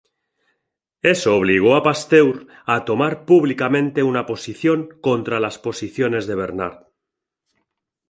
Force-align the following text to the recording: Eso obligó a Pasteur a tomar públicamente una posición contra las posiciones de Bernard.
Eso 1.13 1.29
obligó 1.39 1.71
a 1.75 1.83
Pasteur 1.87 2.47
a 2.73 2.85
tomar 2.89 3.13
públicamente 3.29 4.01
una 4.01 4.25
posición 4.25 4.89
contra 4.99 5.39
las 5.39 5.59
posiciones 5.59 6.25
de 6.25 6.33
Bernard. 6.33 6.87